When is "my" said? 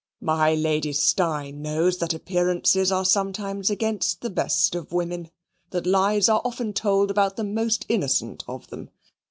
0.19-0.55